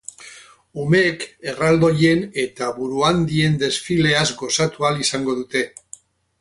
[0.83, 5.67] Umeek erraldoien eta buruhandien desfileaz gozatu ahal izango dute.